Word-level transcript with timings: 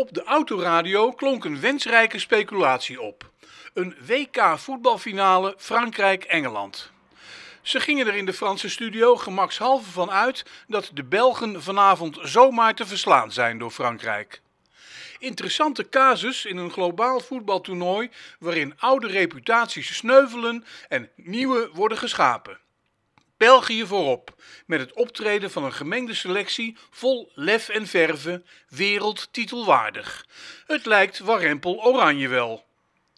Op 0.00 0.14
de 0.14 0.24
autoradio 0.24 1.12
klonk 1.12 1.44
een 1.44 1.60
wensrijke 1.60 2.18
speculatie 2.18 3.00
op. 3.00 3.30
Een 3.74 3.96
WK 4.06 4.58
voetbalfinale 4.58 5.54
Frankrijk-Engeland. 5.58 6.90
Ze 7.62 7.80
gingen 7.80 8.06
er 8.06 8.14
in 8.14 8.26
de 8.26 8.32
Franse 8.32 8.68
studio 8.68 9.16
gemakshalve 9.16 9.90
van 9.90 10.10
uit 10.10 10.44
dat 10.68 10.90
de 10.94 11.04
Belgen 11.04 11.62
vanavond 11.62 12.18
zomaar 12.22 12.74
te 12.74 12.86
verslaan 12.86 13.32
zijn 13.32 13.58
door 13.58 13.70
Frankrijk. 13.70 14.40
Interessante 15.18 15.88
casus 15.88 16.44
in 16.44 16.56
een 16.56 16.70
globaal 16.70 17.20
voetbaltoernooi 17.20 18.10
waarin 18.38 18.74
oude 18.78 19.06
reputaties 19.06 19.96
sneuvelen 19.96 20.64
en 20.88 21.10
nieuwe 21.16 21.70
worden 21.72 21.98
geschapen. 21.98 22.58
België 23.40 23.86
voorop, 23.86 24.34
met 24.66 24.80
het 24.80 24.92
optreden 24.92 25.50
van 25.50 25.64
een 25.64 25.72
gemengde 25.72 26.14
selectie 26.14 26.76
vol 26.90 27.30
lef 27.34 27.68
en 27.68 27.86
verve, 27.86 28.42
wereldtitelwaardig. 28.68 30.26
Het 30.66 30.86
lijkt 30.86 31.18
warempel 31.18 31.84
oranje 31.84 32.28
wel. 32.28 32.64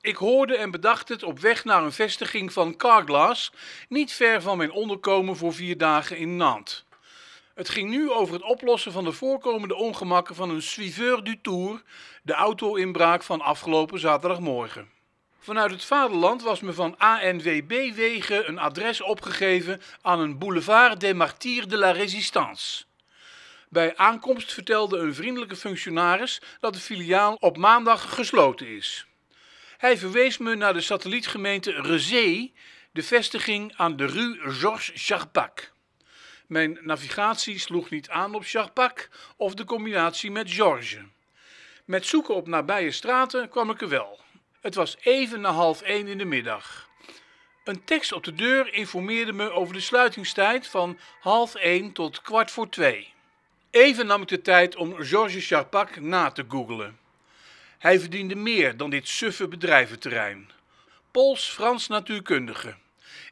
Ik 0.00 0.16
hoorde 0.16 0.56
en 0.56 0.70
bedacht 0.70 1.08
het 1.08 1.22
op 1.22 1.38
weg 1.38 1.64
naar 1.64 1.82
een 1.82 1.92
vestiging 1.92 2.52
van 2.52 2.76
Carglass, 2.76 3.52
niet 3.88 4.12
ver 4.12 4.42
van 4.42 4.56
mijn 4.56 4.70
onderkomen 4.70 5.36
voor 5.36 5.54
vier 5.54 5.78
dagen 5.78 6.16
in 6.16 6.36
Nantes. 6.36 6.84
Het 7.54 7.68
ging 7.68 7.90
nu 7.90 8.10
over 8.10 8.34
het 8.34 8.44
oplossen 8.44 8.92
van 8.92 9.04
de 9.04 9.12
voorkomende 9.12 9.74
ongemakken 9.74 10.34
van 10.34 10.50
een 10.50 10.62
suiveur 10.62 11.24
du 11.24 11.40
Tour, 11.40 11.82
de 12.22 12.32
auto-inbraak 12.32 13.22
van 13.22 13.40
afgelopen 13.40 13.98
zaterdagmorgen. 13.98 14.90
Vanuit 15.44 15.70
het 15.70 15.84
vaderland 15.84 16.42
was 16.42 16.60
me 16.60 16.72
van 16.72 16.98
ANWB-wegen 16.98 18.48
een 18.48 18.58
adres 18.58 19.00
opgegeven 19.00 19.80
aan 20.02 20.20
een 20.20 20.38
boulevard 20.38 21.00
des 21.00 21.12
Martyrs 21.12 21.66
de 21.66 21.76
la 21.76 21.90
Résistance. 21.90 22.84
Bij 23.68 23.96
aankomst 23.96 24.52
vertelde 24.52 24.98
een 24.98 25.14
vriendelijke 25.14 25.56
functionaris 25.56 26.40
dat 26.60 26.74
de 26.74 26.80
filiaal 26.80 27.34
op 27.34 27.56
maandag 27.56 28.14
gesloten 28.14 28.66
is. 28.66 29.06
Hij 29.76 29.98
verwees 29.98 30.38
me 30.38 30.54
naar 30.54 30.72
de 30.72 30.80
satellietgemeente 30.80 31.70
Rezé, 31.70 32.52
de 32.92 33.02
vestiging 33.02 33.76
aan 33.76 33.96
de 33.96 34.06
rue 34.06 34.38
Georges 34.52 35.06
Charpak. 35.06 35.72
Mijn 36.46 36.78
navigatie 36.80 37.58
sloeg 37.58 37.90
niet 37.90 38.08
aan 38.08 38.34
op 38.34 38.42
Charpak 38.44 39.08
of 39.36 39.54
de 39.54 39.64
combinatie 39.64 40.30
met 40.30 40.52
Georges. 40.52 40.98
Met 41.84 42.06
zoeken 42.06 42.34
op 42.34 42.46
nabije 42.46 42.90
straten 42.90 43.48
kwam 43.48 43.70
ik 43.70 43.80
er 43.80 43.88
wel. 43.88 44.20
Het 44.62 44.74
was 44.74 44.96
even 45.00 45.40
na 45.40 45.50
half 45.50 45.80
één 45.82 46.06
in 46.06 46.18
de 46.18 46.24
middag. 46.24 46.88
Een 47.64 47.84
tekst 47.84 48.12
op 48.12 48.24
de 48.24 48.34
deur 48.34 48.74
informeerde 48.74 49.32
me 49.32 49.50
over 49.50 49.74
de 49.74 49.80
sluitingstijd 49.80 50.66
van 50.66 50.98
half 51.20 51.54
één 51.54 51.92
tot 51.92 52.22
kwart 52.22 52.50
voor 52.50 52.68
twee. 52.68 53.12
Even 53.70 54.06
nam 54.06 54.22
ik 54.22 54.28
de 54.28 54.42
tijd 54.42 54.76
om 54.76 54.96
Georges 54.96 55.46
Charpak 55.46 56.00
na 56.00 56.30
te 56.30 56.44
googelen. 56.48 56.98
Hij 57.78 58.00
verdiende 58.00 58.34
meer 58.34 58.76
dan 58.76 58.90
dit 58.90 59.08
suffe 59.08 59.48
bedrijventerrein. 59.48 60.50
Pools-Frans 61.10 61.88
natuurkundige. 61.88 62.74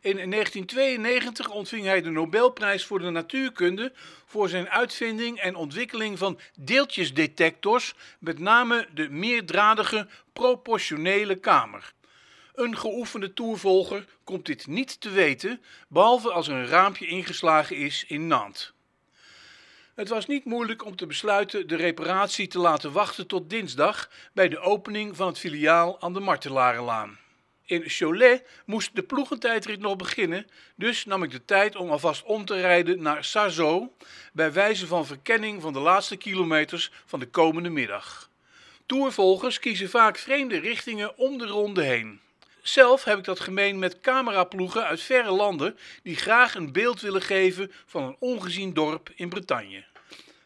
In 0.00 0.30
1992 0.30 1.48
ontving 1.48 1.84
hij 1.84 2.02
de 2.02 2.10
Nobelprijs 2.10 2.84
voor 2.84 2.98
de 2.98 3.10
natuurkunde 3.10 3.92
voor 4.26 4.48
zijn 4.48 4.68
uitvinding 4.68 5.38
en 5.38 5.54
ontwikkeling 5.54 6.18
van 6.18 6.38
deeltjesdetectors, 6.58 7.94
met 8.18 8.38
name 8.38 8.88
de 8.94 9.08
meerdradige 9.08 10.08
proportionele 10.32 11.34
kamer. 11.34 11.92
Een 12.54 12.76
geoefende 12.76 13.32
toervolger 13.32 14.04
komt 14.24 14.46
dit 14.46 14.66
niet 14.66 15.00
te 15.00 15.10
weten, 15.10 15.62
behalve 15.88 16.32
als 16.32 16.48
er 16.48 16.54
een 16.54 16.66
raampje 16.66 17.06
ingeslagen 17.06 17.76
is 17.76 18.04
in 18.08 18.26
Nantes. 18.26 18.72
Het 19.94 20.08
was 20.08 20.26
niet 20.26 20.44
moeilijk 20.44 20.84
om 20.84 20.96
te 20.96 21.06
besluiten 21.06 21.68
de 21.68 21.76
reparatie 21.76 22.46
te 22.46 22.58
laten 22.58 22.92
wachten 22.92 23.26
tot 23.26 23.50
dinsdag 23.50 24.10
bij 24.32 24.48
de 24.48 24.58
opening 24.58 25.16
van 25.16 25.26
het 25.26 25.38
filiaal 25.38 26.00
aan 26.00 26.12
de 26.12 26.20
Martelarenlaan. 26.20 27.18
In 27.70 27.82
Cholet 27.86 28.42
moest 28.66 28.94
de 28.94 29.02
ploegentijdrit 29.02 29.80
nog 29.80 29.96
beginnen, 29.96 30.46
dus 30.76 31.04
nam 31.04 31.22
ik 31.22 31.30
de 31.30 31.44
tijd 31.44 31.76
om 31.76 31.90
alvast 31.90 32.22
om 32.22 32.44
te 32.44 32.60
rijden 32.60 33.02
naar 33.02 33.24
Sarzeau, 33.24 33.88
bij 34.32 34.52
wijze 34.52 34.86
van 34.86 35.06
verkenning 35.06 35.62
van 35.62 35.72
de 35.72 35.78
laatste 35.78 36.16
kilometers 36.16 36.90
van 37.06 37.20
de 37.20 37.26
komende 37.26 37.68
middag. 37.68 38.30
Toervolgers 38.86 39.58
kiezen 39.58 39.90
vaak 39.90 40.18
vreemde 40.18 40.58
richtingen 40.58 41.18
om 41.18 41.38
de 41.38 41.46
ronde 41.46 41.82
heen. 41.82 42.20
Zelf 42.62 43.04
heb 43.04 43.18
ik 43.18 43.24
dat 43.24 43.40
gemeen 43.40 43.78
met 43.78 44.00
cameraploegen 44.00 44.84
uit 44.84 45.00
verre 45.00 45.30
landen 45.30 45.78
die 46.02 46.16
graag 46.16 46.54
een 46.54 46.72
beeld 46.72 47.00
willen 47.00 47.22
geven 47.22 47.72
van 47.86 48.02
een 48.02 48.16
ongezien 48.18 48.74
dorp 48.74 49.10
in 49.14 49.28
Bretagne. 49.28 49.84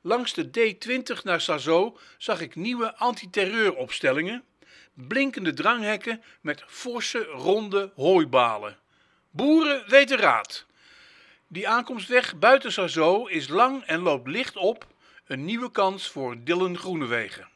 Langs 0.00 0.34
de 0.34 0.46
D20 0.48 1.22
naar 1.22 1.40
Sarzeau 1.40 1.96
zag 2.18 2.40
ik 2.40 2.54
nieuwe 2.54 2.96
antiterreuropstellingen, 2.96 4.44
blinkende 5.06 5.52
dranghekken 5.54 6.22
met 6.40 6.64
forse 6.66 7.24
ronde 7.24 7.92
hooibalen. 7.94 8.78
Boeren 9.30 9.84
weten 9.86 10.18
raad. 10.18 10.66
Die 11.46 11.68
aankomstweg 11.68 12.38
buiten 12.38 12.72
Sarzeau 12.72 13.30
is 13.30 13.48
lang 13.48 13.84
en 13.84 14.00
loopt 14.00 14.28
licht 14.28 14.56
op, 14.56 14.86
een 15.26 15.44
nieuwe 15.44 15.70
kans 15.70 16.08
voor 16.08 16.36
Dylan 16.44 16.78
Groenewegen. 16.78 17.48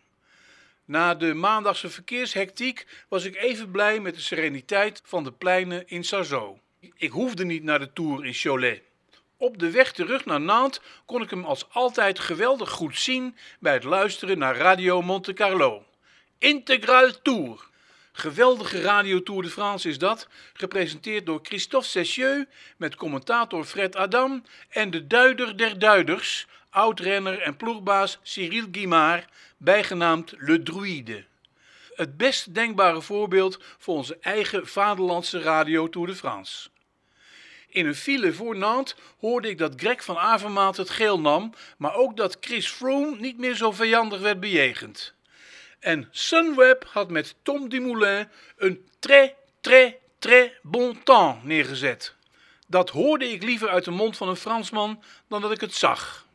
Na 0.84 1.14
de 1.14 1.34
maandagse 1.34 1.90
verkeershectiek 1.90 2.86
was 3.08 3.24
ik 3.24 3.36
even 3.36 3.70
blij 3.70 4.00
met 4.00 4.14
de 4.14 4.20
sereniteit 4.20 5.02
van 5.04 5.24
de 5.24 5.32
pleinen 5.32 5.88
in 5.88 6.04
Sarzeau. 6.04 6.58
Ik 6.96 7.10
hoefde 7.10 7.44
niet 7.44 7.62
naar 7.62 7.78
de 7.78 7.92
Tour 7.92 8.24
in 8.24 8.34
Cholet. 8.34 8.82
Op 9.36 9.58
de 9.58 9.70
weg 9.70 9.92
terug 9.92 10.24
naar 10.24 10.40
Nantes 10.40 10.80
kon 11.06 11.22
ik 11.22 11.30
hem 11.30 11.44
als 11.44 11.66
altijd 11.70 12.18
geweldig 12.18 12.70
goed 12.70 12.98
zien 12.98 13.36
bij 13.60 13.72
het 13.72 13.84
luisteren 13.84 14.38
naar 14.38 14.56
Radio 14.56 15.02
Monte 15.02 15.32
Carlo. 15.32 15.84
Integral 16.42 17.22
Tour. 17.22 17.68
Geweldige 18.12 18.80
Radio 18.80 19.22
Tour 19.22 19.42
de 19.42 19.48
France 19.48 19.88
is 19.88 19.98
dat, 19.98 20.28
gepresenteerd 20.52 21.26
door 21.26 21.40
Christophe 21.42 21.86
Cessieux 21.88 22.46
met 22.76 22.94
commentator 22.94 23.64
Fred 23.64 23.96
Adam 23.96 24.44
en 24.68 24.90
de 24.90 25.06
duider 25.06 25.56
der 25.56 25.78
duiders, 25.78 26.46
oud-renner 26.70 27.38
en 27.40 27.56
ploegbaas 27.56 28.18
Cyril 28.22 28.66
Guimard, 28.72 29.28
bijgenaamd 29.56 30.34
Le 30.38 30.62
Druide. 30.62 31.24
Het 31.94 32.16
best 32.16 32.54
denkbare 32.54 33.02
voorbeeld 33.02 33.58
voor 33.78 33.96
onze 33.96 34.18
eigen 34.20 34.66
vaderlandse 34.66 35.40
Radio 35.40 35.88
Tour 35.88 36.06
de 36.06 36.14
France. 36.14 36.68
In 37.68 37.86
een 37.86 37.94
file 37.94 38.32
voor 38.32 38.56
Nantes 38.56 38.94
hoorde 39.18 39.48
ik 39.48 39.58
dat 39.58 39.74
Greg 39.76 40.04
van 40.04 40.18
Avermaat 40.18 40.76
het 40.76 40.90
geel 40.90 41.20
nam, 41.20 41.54
maar 41.78 41.94
ook 41.94 42.16
dat 42.16 42.36
Chris 42.40 42.68
Froome 42.68 43.16
niet 43.16 43.38
meer 43.38 43.54
zo 43.54 43.72
vijandig 43.72 44.20
werd 44.20 44.40
bejegend. 44.40 45.14
En 45.82 46.08
Sunweb 46.10 46.84
had 46.84 47.10
met 47.10 47.34
Tom 47.42 47.68
Dumoulin 47.68 48.28
een 48.56 48.88
très, 48.98 49.30
très, 49.60 49.92
très 50.18 50.50
bon 50.62 51.02
temps 51.02 51.38
neergezet. 51.42 52.14
Dat 52.66 52.90
hoorde 52.90 53.30
ik 53.30 53.42
liever 53.42 53.68
uit 53.68 53.84
de 53.84 53.90
mond 53.90 54.16
van 54.16 54.28
een 54.28 54.36
Fransman 54.36 55.02
dan 55.28 55.40
dat 55.40 55.52
ik 55.52 55.60
het 55.60 55.74
zag. 55.74 56.26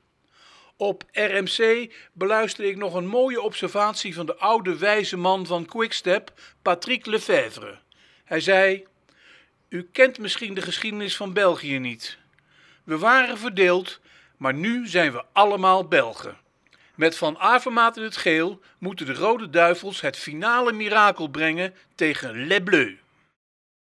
Op 0.77 1.03
RMC 1.11 1.91
beluisterde 2.13 2.69
ik 2.69 2.77
nog 2.77 2.93
een 2.93 3.07
mooie 3.07 3.41
observatie 3.41 4.13
van 4.13 4.25
de 4.25 4.35
oude 4.35 4.77
wijze 4.77 5.17
man 5.17 5.45
van 5.45 5.65
Quickstep, 5.65 6.33
Patrick 6.61 7.05
Lefevre. 7.05 7.79
Hij 8.23 8.39
zei: 8.39 8.85
U 9.69 9.89
kent 9.91 10.19
misschien 10.19 10.53
de 10.53 10.61
geschiedenis 10.61 11.15
van 11.15 11.33
België 11.33 11.79
niet. 11.79 12.17
We 12.83 12.97
waren 12.97 13.37
verdeeld, 13.37 13.99
maar 14.37 14.53
nu 14.53 14.87
zijn 14.87 15.11
we 15.11 15.23
allemaal 15.31 15.87
Belgen. 15.87 16.37
Met 16.97 17.17
Van 17.17 17.37
Avermaat 17.37 17.97
in 17.97 18.03
het 18.03 18.17
geel 18.17 18.59
moeten 18.77 19.05
de 19.05 19.13
Rode 19.13 19.49
Duivels 19.49 20.01
het 20.01 20.17
finale 20.17 20.71
mirakel 20.71 21.27
brengen 21.27 21.73
tegen 21.95 22.47
Les 22.47 22.63
Bleus. 22.63 22.93